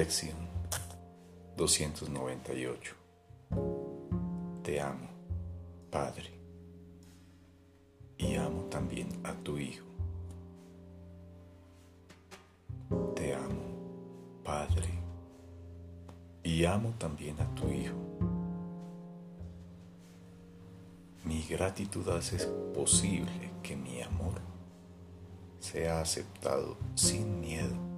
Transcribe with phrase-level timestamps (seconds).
[0.00, 0.38] Lección
[1.58, 2.94] 298.
[4.62, 5.10] Te amo,
[5.90, 6.30] Padre,
[8.16, 9.84] y amo también a tu Hijo.
[13.14, 14.88] Te amo, Padre,
[16.44, 17.98] y amo también a tu Hijo.
[21.24, 22.38] Mi gratitud hace
[22.72, 24.40] posible que mi amor
[25.58, 27.89] sea aceptado sin miedo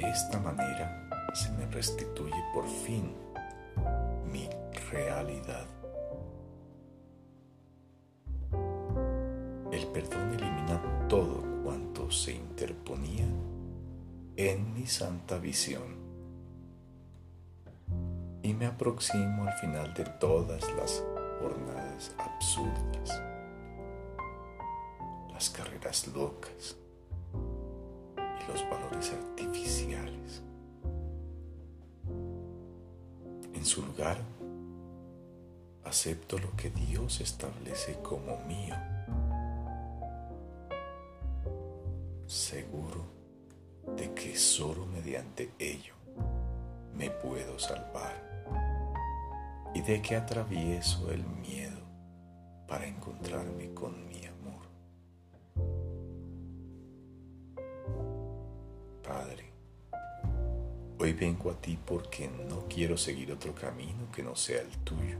[0.00, 3.14] de esta manera se me restituye por fin
[4.32, 4.48] mi
[4.90, 5.66] realidad.
[9.70, 13.26] El perdón elimina todo cuanto se interponía
[14.36, 16.02] en mi santa visión
[18.42, 21.04] y me aproximo al final de todas las
[21.40, 23.22] jornadas absurdas,
[25.32, 26.76] las carreras locas
[28.16, 29.33] y los valores artificiales.
[33.64, 34.18] En su lugar,
[35.84, 38.74] acepto lo que Dios establece como mío,
[42.26, 43.06] seguro
[43.96, 45.94] de que solo mediante ello
[46.94, 48.44] me puedo salvar
[49.74, 51.80] y de que atravieso el miedo
[52.68, 54.33] para encontrarme con mi amor.
[61.14, 65.18] Vengo a ti porque no quiero seguir otro camino que no sea el tuyo.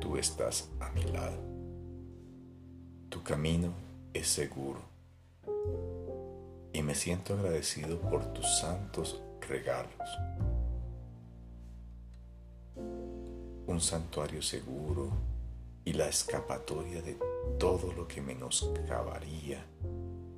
[0.00, 1.38] Tú estás a mi lado.
[3.08, 3.72] Tu camino
[4.12, 4.80] es seguro
[6.72, 10.08] y me siento agradecido por tus santos regalos
[13.66, 15.10] un santuario seguro
[15.84, 17.16] y la escapatoria de
[17.58, 19.64] todo lo que menoscabaría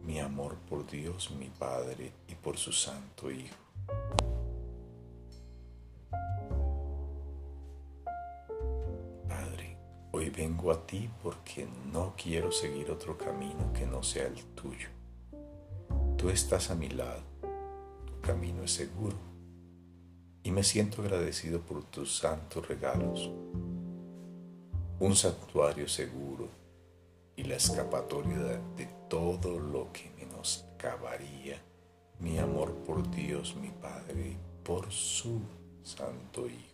[0.07, 3.57] mi amor por Dios mi Padre y por su Santo Hijo.
[9.29, 9.77] Padre,
[10.13, 14.89] hoy vengo a ti porque no quiero seguir otro camino que no sea el tuyo.
[16.17, 17.23] Tú estás a mi lado,
[18.07, 19.17] tu camino es seguro
[20.45, 23.29] y me siento agradecido por tus santos regalos,
[25.01, 26.49] un santuario seguro
[27.35, 31.63] y la escapatoria de todo lo que menoscabaría
[32.19, 35.41] mi amor por Dios mi Padre y por su
[35.83, 36.66] Santo Hijo.